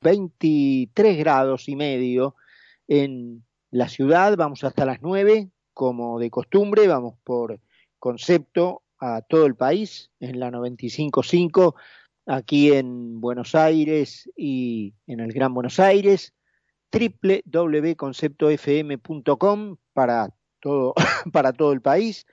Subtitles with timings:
[0.00, 2.34] 23 grados y medio
[2.86, 7.60] en la ciudad, vamos hasta las 9, como de costumbre, vamos por
[7.98, 11.74] concepto a todo el país en la 95.5,
[12.26, 16.34] aquí en Buenos Aires y en el Gran Buenos Aires,
[16.92, 20.94] www.conceptofm.com para todo,
[21.32, 22.26] para todo el país.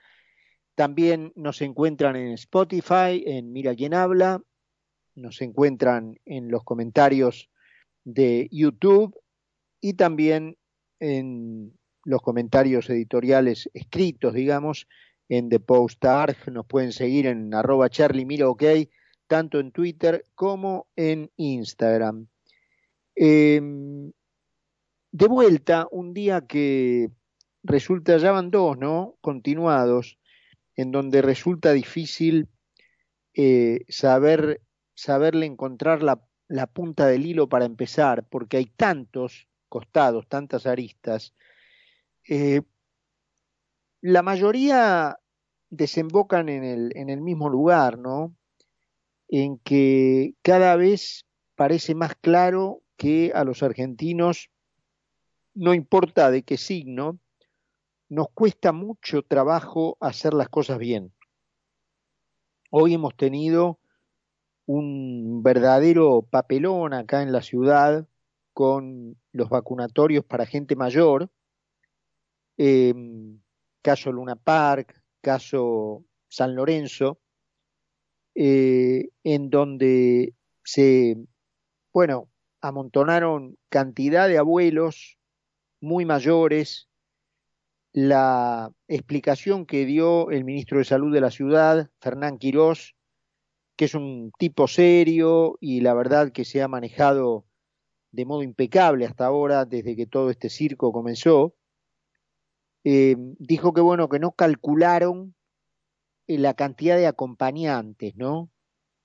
[0.74, 4.42] También nos encuentran en Spotify, en Mira quién habla,
[5.14, 7.48] nos encuentran en los comentarios
[8.06, 9.18] de YouTube
[9.80, 10.56] y también
[11.00, 14.86] en los comentarios editoriales escritos, digamos,
[15.28, 16.36] en The Post Arg.
[16.52, 18.24] Nos pueden seguir en arroba Charlie
[19.26, 22.28] tanto en Twitter como en Instagram.
[23.16, 24.12] Em,
[25.10, 27.10] de vuelta, un día que
[27.64, 29.16] resulta, ya van dos, ¿no?
[29.20, 30.16] Continuados,
[30.76, 32.48] en donde resulta difícil
[33.34, 34.60] eh, saber,
[34.94, 41.34] saberle encontrar la, la punta del hilo para empezar, porque hay tantos costados, tantas aristas.
[42.28, 42.62] Eh,
[44.00, 45.18] la mayoría
[45.70, 48.34] desembocan en el, en el mismo lugar, ¿no?
[49.28, 54.50] En que cada vez parece más claro que a los argentinos,
[55.54, 57.18] no importa de qué signo,
[58.08, 61.12] nos cuesta mucho trabajo hacer las cosas bien.
[62.70, 63.80] Hoy hemos tenido
[64.66, 68.06] un verdadero papelón acá en la ciudad
[68.52, 71.30] con los vacunatorios para gente mayor,
[72.58, 72.94] eh,
[73.82, 77.20] caso Luna Park, caso San Lorenzo,
[78.34, 81.16] eh, en donde se,
[81.92, 82.28] bueno,
[82.60, 85.18] amontonaron cantidad de abuelos
[85.80, 86.88] muy mayores.
[87.92, 92.95] La explicación que dio el ministro de Salud de la ciudad, Fernán Quirós,
[93.76, 97.46] que es un tipo serio y la verdad que se ha manejado
[98.10, 101.54] de modo impecable hasta ahora, desde que todo este circo comenzó,
[102.84, 105.34] eh, dijo que bueno, que no calcularon
[106.26, 108.50] la cantidad de acompañantes, ¿no?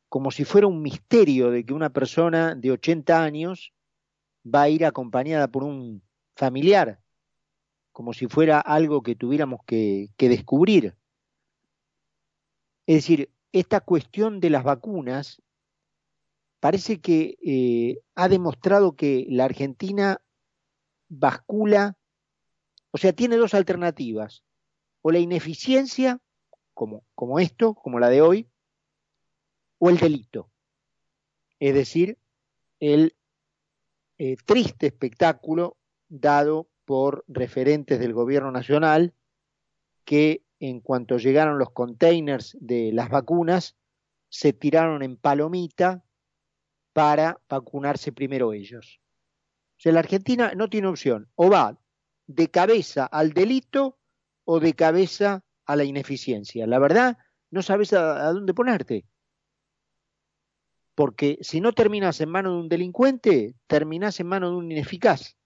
[0.08, 3.74] Como si fuera un misterio de que una persona de 80 años
[4.44, 6.02] va a ir acompañada por un
[6.36, 7.02] familiar,
[7.92, 10.96] como si fuera algo que tuviéramos que, que descubrir.
[12.88, 15.42] Es decir, esta cuestión de las vacunas
[16.60, 20.22] parece que eh, ha demostrado que la Argentina
[21.10, 21.98] bascula
[22.92, 24.44] o sea, tiene dos alternativas.
[25.02, 26.20] O la ineficiencia,
[26.74, 28.50] como, como esto, como la de hoy,
[29.80, 30.52] o el delito.
[31.60, 32.18] Es decir,
[32.80, 33.16] el
[34.18, 35.78] eh, triste espectáculo
[36.10, 39.14] dado por referentes del gobierno nacional
[40.04, 43.76] que en cuanto llegaron los containers de las vacunas,
[44.30, 46.06] se tiraron en palomita
[46.94, 49.02] para vacunarse primero ellos.
[49.78, 51.80] O sea, la Argentina no tiene opción, o va
[52.28, 53.98] de cabeza al delito
[54.46, 56.68] o de cabeza a la ineficiencia.
[56.68, 57.18] La verdad,
[57.50, 59.06] no sabes a, dónde ponerte.
[60.94, 65.38] Porque si no terminas en manos de un delincuente, terminas en manos de un ineficaz.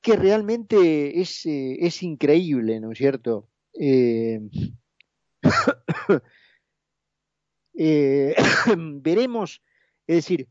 [0.00, 3.48] Que realmente es, eh, es increíble, ¿no es cierto?
[3.78, 4.40] Eh,
[7.74, 8.34] eh,
[8.76, 9.62] veremos,
[10.06, 10.48] es decir,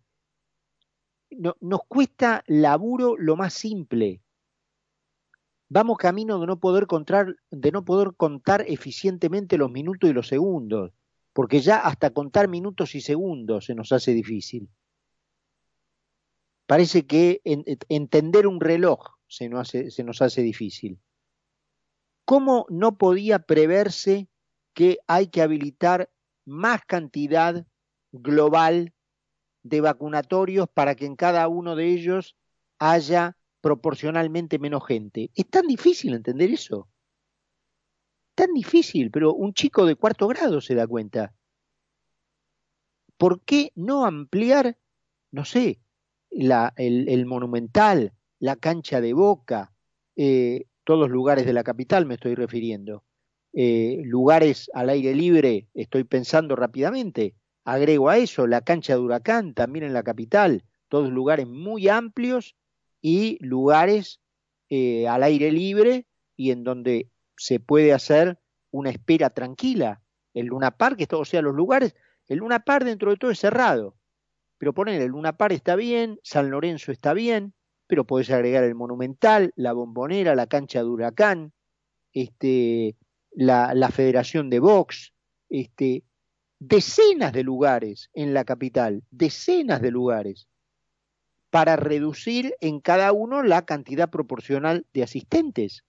[1.32, 4.22] nos cuesta laburo lo más simple.
[5.70, 10.28] Vamos camino de no poder contar, de no poder contar eficientemente los minutos y los
[10.28, 10.92] segundos,
[11.34, 14.70] porque ya hasta contar minutos y segundos se nos hace difícil.
[16.68, 17.42] Parece que
[17.90, 21.00] entender un reloj se nos, hace, difícil.
[22.26, 24.30] ¿Cómo no podía preverse
[24.74, 26.12] que hay que habilitar
[26.46, 27.66] más cantidad
[28.12, 28.94] global
[29.64, 32.36] de vacunatorios para que en cada uno de ellos
[32.78, 35.32] haya proporcionalmente menos gente.
[35.36, 36.90] Es tan difícil entender eso.
[38.36, 41.34] Tan difícil, pero un chico de cuarto grado se da cuenta.
[43.18, 44.78] ¿Por qué no ampliar,
[45.32, 45.80] no sé,
[46.30, 48.14] la, el, monumental,
[48.44, 49.72] la cancha de boca,
[50.18, 53.06] eh, todos lugares de la capital me estoy refiriendo?
[53.54, 59.54] Eh, lugares al aire libre, estoy pensando rápidamente, Agrego a eso la cancha de huracán,
[59.54, 62.58] también en la capital, todos lugares muy amplios
[63.02, 64.20] y lugares
[64.70, 66.06] eh, al aire libre
[66.36, 68.40] y en donde se puede hacer
[68.72, 70.02] una espera tranquila.
[70.34, 71.96] El Luna Park, o sea, los lugares,
[72.28, 73.96] el Luna Park dentro de todo es cerrado,
[74.58, 77.54] pero poner el Luna Park está bien, San Lorenzo está bien,
[77.94, 81.54] pero podés agregar el Monumental, la Bombonera, la cancha de Huracán,
[82.12, 82.98] este,
[83.30, 85.14] la, la Federación de Box,
[85.48, 86.04] este,
[86.58, 90.48] decenas de lugares en la capital, decenas de lugares,
[91.52, 95.86] para reducir en cada uno la cantidad proporcional de asistentes.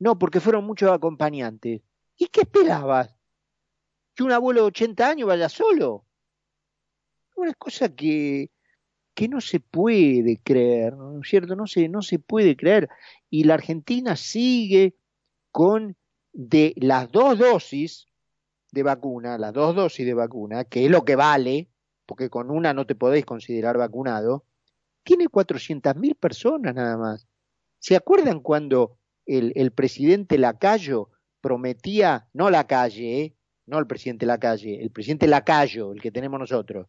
[0.00, 1.80] No, porque fueron muchos acompañantes.
[2.16, 3.14] ¿Y qué esperabas?
[4.16, 6.04] ¿Que un abuelo de 80 años vaya solo?
[7.36, 8.50] Una cosa que,
[9.18, 11.56] que no se puede creer, ¿no es cierto?
[11.56, 12.88] No se, no se puede creer.
[13.28, 14.94] Y la Argentina sigue
[15.50, 15.96] con
[16.32, 18.06] de las dos dosis
[18.70, 21.68] de vacuna, las dos dosis de vacuna, que es lo que vale,
[22.06, 24.44] porque con una no te podéis considerar vacunado,
[25.02, 27.26] tiene 400.000 personas nada más.
[27.80, 31.10] ¿Se acuerdan cuando el, el presidente Lacayo
[31.40, 33.36] prometía, no la calle, ¿eh?
[33.66, 36.86] no el presidente Lacalle, el presidente Lacayo, el que tenemos nosotros,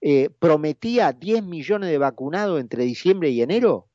[0.00, 3.88] eh, prometía 10 millones de vacunados entre diciembre y enero?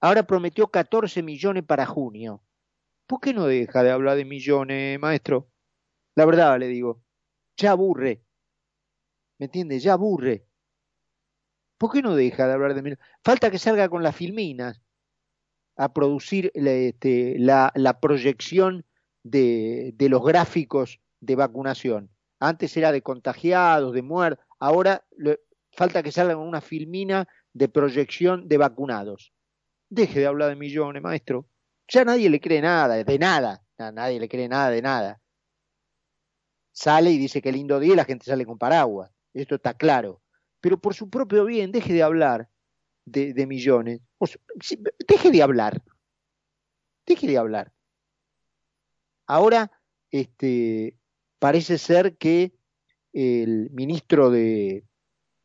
[0.00, 2.42] Ahora prometió 14 millones para junio.
[3.06, 5.50] ¿Por qué no deja de hablar de millones, maestro?
[6.14, 7.02] La verdad le digo,
[7.56, 8.22] ya aburre.
[9.38, 9.78] ¿Me entiende?
[9.78, 10.46] Ya aburre.
[11.78, 13.04] ¿Por qué no deja de hablar de millones?
[13.24, 14.80] Falta que salga con las filminas
[15.76, 18.86] a producir este, la, la proyección
[19.22, 22.10] de, de, los gráficos de vacunación.
[22.38, 25.04] Antes era de contagiados, de muertos, ahora
[25.72, 29.32] falta que salga una filmina de proyección de vacunados.
[29.90, 31.46] Deje de hablar de millones, maestro.
[31.88, 33.62] Ya nadie le cree nada, de nada.
[33.78, 35.20] Nadie le cree nada de nada.
[36.72, 39.10] Sale y dice que lindo día y la gente sale con paraguas.
[39.34, 40.22] Esto está claro.
[40.60, 42.48] Pero por su propio bien, deje de hablar
[43.04, 44.00] de, de millones.
[45.06, 45.82] Deje de hablar.
[47.04, 47.72] Deje de hablar.
[49.26, 49.70] Ahora,
[50.10, 50.98] este,
[51.38, 52.53] parece ser que
[53.14, 54.84] el ministro de,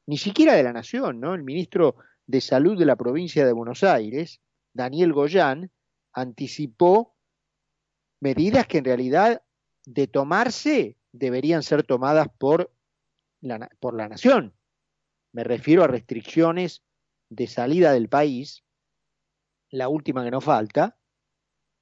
[0.07, 1.35] ni siquiera de la Nación, ¿no?
[1.35, 1.95] El ministro
[2.25, 4.41] de Salud de la provincia de Buenos Aires,
[4.73, 5.71] Daniel Goyán,
[6.11, 7.15] anticipó
[8.19, 9.43] medidas que en realidad
[9.85, 12.73] de tomarse deberían ser tomadas por
[13.41, 14.53] la, por la nación.
[15.31, 16.83] Me refiero a restricciones
[17.29, 18.63] de salida del país,
[19.69, 20.97] la última que nos falta,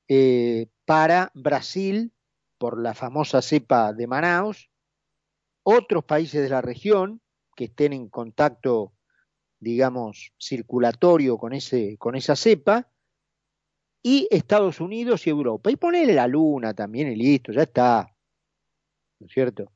[0.09, 2.13] eh, para Brasil
[2.57, 4.69] por la famosa cepa de Manaus,
[5.69, 7.19] otros países de la región
[7.53, 8.93] que estén en contacto,
[9.59, 12.89] digamos, circulatorio con, ese, con esa cepa,
[14.01, 15.69] y Estados Unidos y Europa.
[15.69, 18.15] Y ponerle la luna también y listo, ya está.
[19.19, 19.73] ¿No es cierto?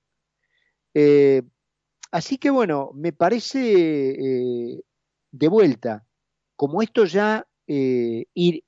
[0.94, 1.42] Eh,
[2.12, 4.82] así que bueno, me parece eh,
[5.30, 6.06] de vuelta,
[6.56, 8.64] como esto ya eh, ir,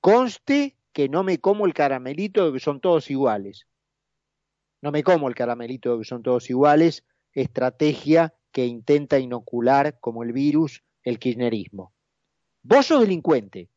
[0.00, 3.68] conste que no me como el caramelito de que son todos iguales.
[4.84, 10.34] No me como el caramelito que son todos iguales, estrategia que intenta inocular como el
[10.34, 11.94] virus el kirchnerismo.
[12.62, 13.70] Vos sos delincuente,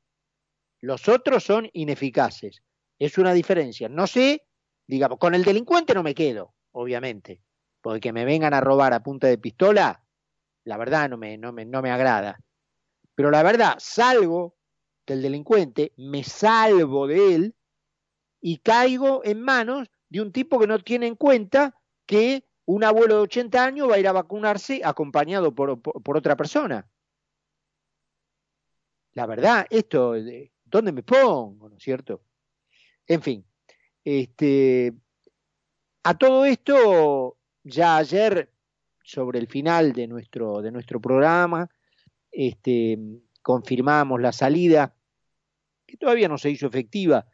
[0.81, 2.61] los otros son ineficaces.
[2.99, 3.87] Es una diferencia.
[3.87, 4.47] No sé,
[4.85, 7.41] digamos, con el delincuente no me quedo, obviamente,
[7.79, 10.03] porque que me vengan a robar a punta de pistola,
[10.65, 12.37] la verdad no me, no me, no me agrada.
[13.15, 14.57] Pero la verdad, salgo
[15.05, 17.55] del delincuente, me salvo de él
[18.41, 21.75] y caigo en manos de un tipo que no tiene en cuenta
[22.05, 25.79] que un abuelo de 80 años va a ir a vacunarse acompañado por,
[26.17, 26.87] otra persona.
[29.13, 30.13] La verdad, esto
[30.65, 31.69] ¿dónde me pongo?
[31.69, 32.21] ¿No es cierto?
[33.07, 33.45] En fin,
[34.03, 34.93] este,
[36.03, 38.51] a todo esto, ya ayer,
[39.03, 41.69] sobre el final de nuestro, de nuestro programa,
[42.31, 42.99] este,
[43.41, 44.93] confirmamos la salida,
[45.85, 47.25] que todavía no se hizo efectiva,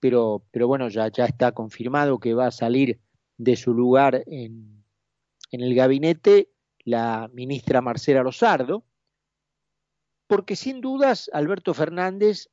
[0.00, 3.00] pero, pero bueno, ya, ya está confirmado que va a salir
[3.38, 4.84] de su lugar en,
[5.50, 6.50] en el gabinete
[6.84, 8.84] la ministra Marcela Lozardo,
[10.28, 12.48] porque sin dudas Alberto Fernández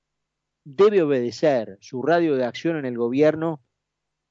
[0.63, 1.77] debe obedecer.
[1.81, 3.61] Su radio de acción en el gobierno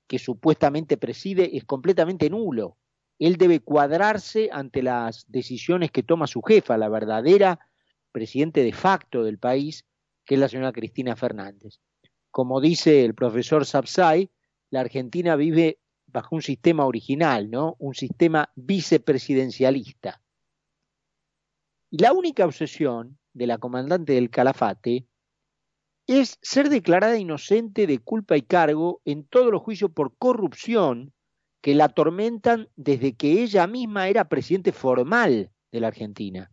[0.09, 2.78] que supuestamente preside es completamente nulo.
[3.19, 7.61] Él debe cuadrarse ante las decisiones que toma su jefa, la verdadera
[8.11, 9.87] presidente de facto del país,
[10.25, 11.81] que es la señora Cristina Fernández.
[12.32, 14.30] Como dice el profesor Sapsay,
[14.70, 17.76] la Argentina vive bajo un sistema original, ¿no?
[17.78, 20.22] Un sistema vicepresidencialista.
[21.90, 25.06] Y la única obsesión de la comandante del Calafate
[26.06, 31.12] es ser declarada inocente de culpa y cargo en todos los juicios por corrupción
[31.60, 36.50] que la atormentan desde que ella misma era presidente formal de la Argentina.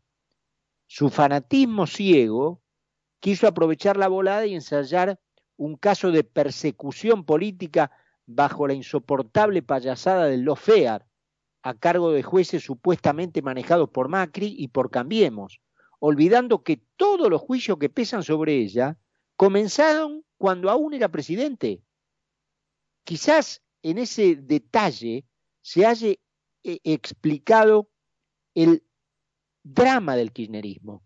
[0.88, 2.62] Su fanatismo ciego
[3.22, 5.22] quiso aprovechar la volada y ensayar
[5.60, 7.92] un caso de persecución política
[8.26, 11.04] bajo la insoportable payasada del lawfare,
[11.62, 15.60] a cargo de jueces supuestamente manejados por Macri y por Cambiemos,
[16.00, 18.98] olvidando que todos los juicios que pesan sobre ella
[19.36, 21.82] comenzaron cuando aún era presidente.
[23.04, 25.26] Quizás en ese detalle
[25.62, 26.20] se haya eh,
[26.64, 27.90] explicado
[28.56, 28.82] el
[29.62, 31.04] drama del kirchnerismo.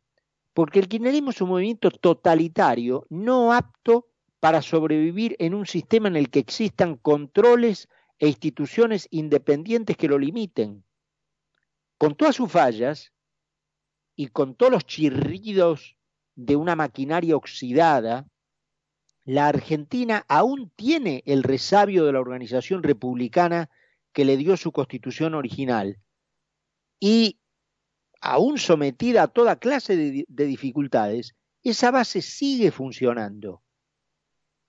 [0.54, 4.12] Porque el kirchnerismo es un movimiento totalitario, no apto
[4.44, 7.88] para sobrevivir en un sistema en el que existan controles
[8.20, 10.84] e instituciones independientes que lo limiten.
[11.98, 13.14] Con todas sus fallas
[14.18, 15.96] y con todos los chirridos
[16.36, 18.28] de una maquinaria oxidada,
[19.24, 23.70] la Argentina aún tiene el resabio de la organización republicana
[24.12, 26.02] que le dio su constitución original.
[27.00, 27.40] Y
[28.20, 31.34] aún sometida a toda clase de, de, dificultades,
[31.64, 33.64] esa base sigue funcionando.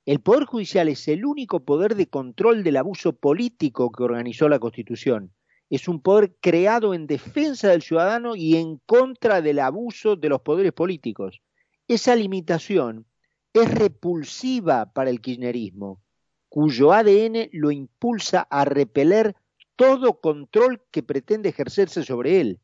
[0.06, 4.58] El Poder Judicial es el único poder de control del abuso político que organizó la
[4.58, 5.32] Constitución.
[5.70, 10.42] Es un poder creado en defensa del ciudadano y en contra del abuso de los
[10.42, 11.40] poderes políticos.
[11.88, 13.06] Esa limitación
[13.54, 16.02] es repulsiva para el kirchnerismo,
[16.50, 19.34] cuyo ADN lo impulsa a repeler
[19.74, 22.60] todo control que pretende ejercerse sobre él.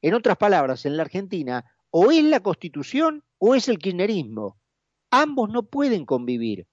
[0.00, 4.59] En otras palabras, en la Argentina, o es la Constitución o es el kirchnerismo.
[5.10, 6.66] Ambos no pueden convivir.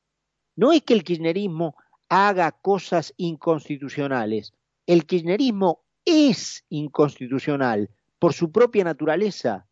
[0.56, 1.76] No es que el kirchnerismo
[2.10, 4.54] haga cosas inconstitucionales.
[4.86, 7.90] El kirchnerismo es inconstitucional
[8.20, 9.68] por su propia naturaleza,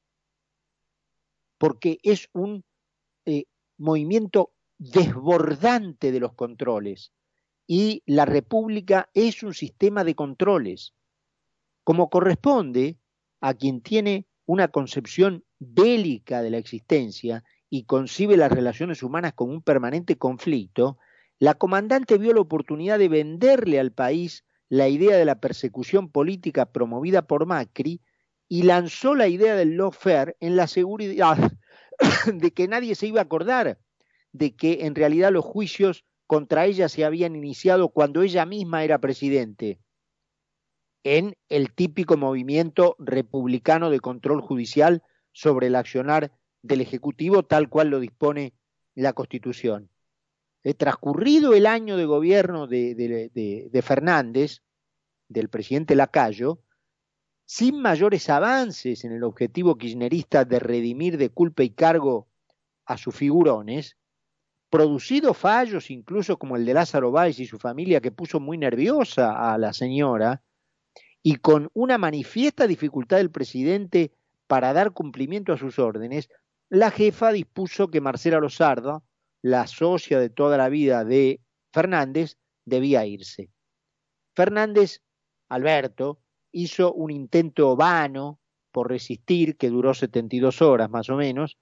[1.57, 2.63] porque es un
[3.25, 3.45] eh,
[3.77, 7.13] movimiento desbordante de los controles
[7.67, 10.93] y la República es un sistema de controles,
[11.83, 12.99] como corresponde
[13.41, 17.43] a quien tiene una concepción bélica de la existencia
[17.75, 20.97] y concibe las relaciones humanas como un permanente conflicto,
[21.39, 26.67] la comandante vio la oportunidad de venderle al país la idea de la persecución política
[26.67, 27.99] promovida por Macri
[28.47, 31.37] y lanzó la idea del lawfare en la seguridad
[32.33, 33.77] de que nadie se iba a acordar
[34.31, 38.99] de que en realidad los juicios contra ella se habían iniciado cuando ella misma era
[38.99, 39.79] presidente,
[41.03, 45.03] en el típico movimiento republicano de control judicial
[45.33, 46.31] sobre el accionar
[46.65, 48.53] del Ejecutivo tal cual lo dispone
[48.95, 49.89] la Constitución.
[50.63, 54.63] He transcurrido el año de gobierno de, de Fernández,
[55.27, 56.59] del presidente Lacayo,
[57.45, 62.27] sin mayores avances en el objetivo kirchnerista de redimir de culpa y cargo
[62.85, 63.97] a sus figurones,
[64.69, 69.53] producido fallos incluso como el de Lázaro Báez y su familia que puso muy nerviosa
[69.53, 70.41] a la señora,
[71.21, 74.11] y con una manifiesta dificultad del presidente
[74.47, 76.29] para dar cumplimiento a sus órdenes,
[76.69, 79.03] la jefa dispuso que Marcela Lozardo,
[79.41, 81.41] la socia de toda la vida de
[81.71, 83.49] Fernández, debía irse.
[84.35, 85.01] Fernández,
[85.49, 86.19] Alberto,
[86.51, 88.39] hizo un intento vano
[88.71, 91.57] por resistir, que duró 72 horas más o menos,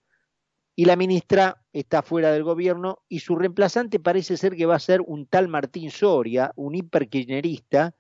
[0.76, 4.80] y la ministra está fuera del gobierno y su reemplazante parece ser que va a
[4.80, 7.96] ser un tal Martín Soria, un hiperkirchnerista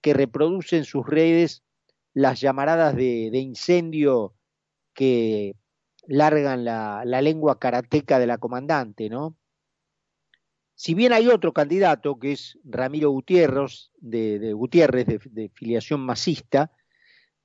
[0.00, 1.62] que reproduce en sus redes
[2.12, 4.34] las llamaradas de, de incendio
[4.92, 5.54] que
[6.10, 9.36] largan la, lengua karateca de la comandante, ¿no?
[10.74, 16.72] Si bien hay otro candidato, que es Ramiro Gutiérrez, de, Gutiérrez, de, de filiación masista,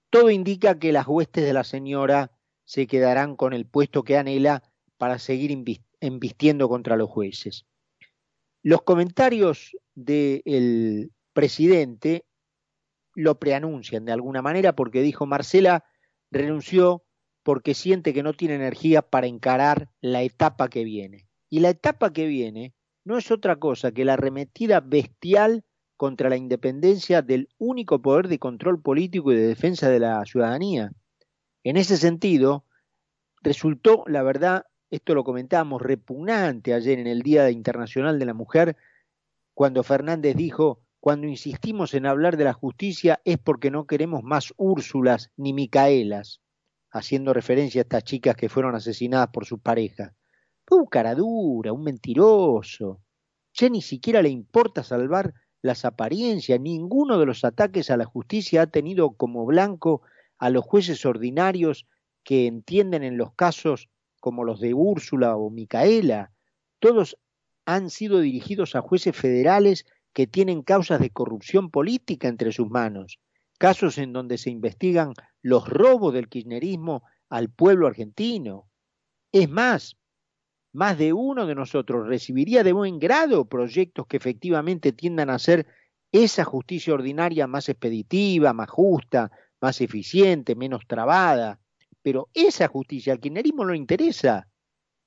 [0.10, 2.32] todo indica que las huestes de la señora
[2.64, 4.64] se quedarán con el puesto que anhela
[4.98, 5.52] para seguir
[6.00, 7.68] embistiendo contra los jueces.
[8.64, 12.26] Los comentarios del presidente
[13.14, 15.86] lo preanuncian de alguna manera porque dijo Marcela
[16.32, 17.05] renunció
[17.46, 21.28] porque siente que no tiene energía para encarar la etapa que viene.
[21.48, 22.74] Y la etapa que viene
[23.04, 25.64] no es otra cosa que la arremetida bestial
[25.96, 30.92] contra la independencia del único poder de control político y de defensa de la ciudadanía.
[31.64, 32.66] En ese sentido,
[33.44, 38.76] resultó, la verdad, esto lo comentábamos, repugnante ayer en el Día Internacional de la Mujer,
[39.54, 44.52] cuando Fernández dijo, cuando insistimos en hablar de la justicia es porque no queremos más
[44.58, 46.42] Úrsulas ni Micaelas,
[46.96, 50.14] haciendo referencia a estas chicas que fueron asesinadas por sus parejas.
[50.72, 53.02] Un caradura, un mentiroso.
[53.54, 56.60] Ya ni siquiera le importa salvar las apariencias.
[56.62, 60.04] Ninguno de los ataques a la justicia ha tenido como blanco
[60.38, 61.86] a los jueces ordinarios
[62.24, 63.90] que entienden en los casos
[64.22, 66.32] como los de Úrsula o Micaela.
[66.80, 67.18] Todos
[67.66, 73.20] han sido dirigidos a jueces federales que tienen causas de corrupción política entre sus manos,
[73.58, 78.70] casos en donde se investigan los robos del kirchnerismo al pueblo argentino.
[79.32, 79.98] Es más,
[80.74, 85.68] más de uno de nosotros recibiría de buen grado proyectos que efectivamente tiendan a hacer
[86.12, 89.32] esa justicia ordinaria más expeditiva, más justa,
[89.62, 91.60] más eficiente, menos trabada.
[92.02, 94.48] Pero esa justicia al kirchnerismo no interesa.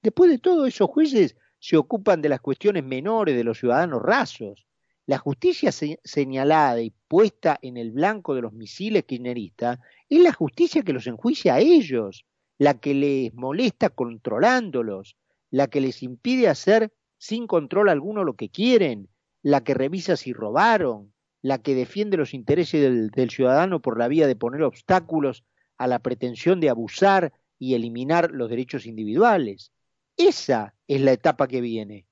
[0.03, 4.68] Después de todo, esos jueces se ocupan de las cuestiones menores de los ciudadanos rasos.
[5.09, 9.79] La justicia señalada y puesta en el blanco de los misiles kirchneristas
[10.11, 12.27] es la justicia que los enjuicia a ellos,
[12.59, 15.17] la que les molesta controlándolos,
[15.51, 19.09] la que les impide hacer sin control alguno lo que quieren,
[19.41, 24.09] la que revisa si robaron, la que defiende los intereses del, del, ciudadano por la
[24.09, 25.43] vía de poner obstáculos
[25.79, 29.73] a la pretensión de abusar y eliminar los derechos individuales.
[30.19, 32.08] Esa es la etapa que viene.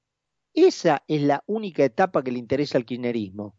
[0.57, 3.59] Esa es la única etapa que le interesa al kirchnerismo.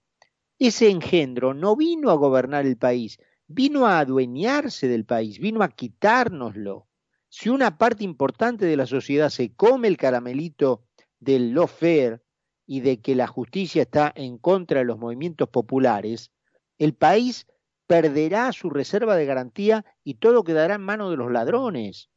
[0.57, 5.69] Ese engendro no vino a gobernar el país, vino a adueñarse del país, vino a
[5.69, 6.87] quitárnoslo.
[7.29, 10.85] Si una parte importante de la sociedad se come el caramelito
[11.19, 12.23] del lawfare
[12.65, 16.31] y de que la justicia está en contra de los movimientos populares,
[16.79, 17.45] el país
[17.85, 22.09] perderá su reserva de garantía y todo quedará en manos de los ladrones.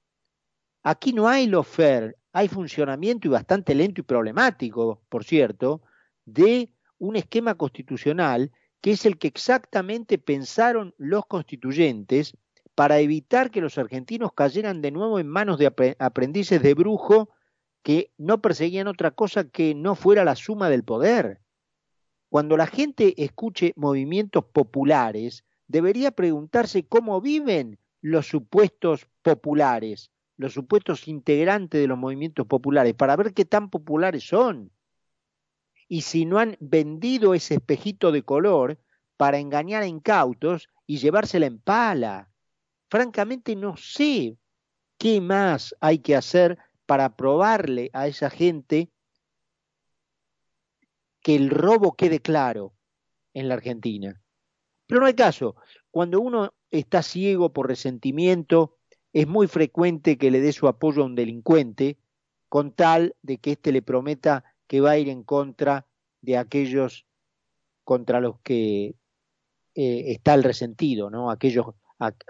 [0.83, 5.83] Aquí no hay lawfare, hay funcionamiento y bastante lento y problemático, por cierto,
[6.25, 12.37] de un esquema constitucional que es el que exactamente pensaron los constituyentes
[12.75, 17.31] para evitar que los argentinos cayeran de nuevo en manos de aprendices de brujo
[17.83, 21.41] que no perseguían otra cosa que no fuera la suma del poder.
[22.29, 30.11] Cuando la gente escuche movimientos populares, debería preguntarse cómo viven los supuestos populares,
[30.41, 34.73] los supuestos integrantes de los movimientos populares, para ver qué tan populares son.
[35.87, 38.79] Y si no han vendido ese espejito de color
[39.19, 42.31] para engañar a incautos y llevársela en pala.
[42.89, 44.39] Francamente no sé
[44.97, 46.57] qué más hay que hacer
[46.87, 48.91] para probarle a esa gente
[51.21, 52.73] que el robo quede claro
[53.35, 54.23] en la Argentina.
[54.87, 55.55] Pero no hay caso.
[55.91, 58.80] Cuando uno está ciego por resentimiento,
[59.13, 61.99] es muy frecuente que le dé su apoyo a un delincuente
[62.49, 65.87] con tal de que éste le prometa que va a ir en contra
[66.21, 67.07] de aquellos
[67.85, 68.95] contra los que
[69.75, 71.31] eh, está el resentido, ¿no?
[71.31, 71.67] Aquellos,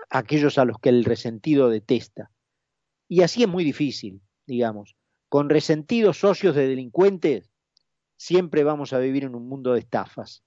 [0.08, 2.30] aquellos a los que el resentido detesta.
[3.08, 4.96] Y así es muy difícil digamos,
[5.28, 7.50] con resentidos socios de delincuentes,
[8.16, 10.42] siempre vamos a vivir en un mundo de estafas.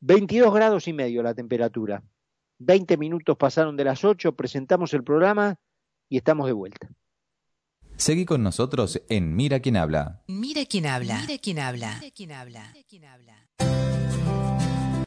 [0.00, 2.02] 22 grados y medio la temperatura.
[2.58, 5.56] 20 minutos pasaron de las 8, presentamos el programa
[6.08, 6.88] y estamos de vuelta.
[7.96, 10.22] Seguí con nosotros en Mira quién habla.
[10.26, 11.20] Mira quién habla.
[11.20, 11.98] Mira quién habla.
[12.00, 12.70] Mira quién habla.
[12.72, 14.41] Mira quién habla.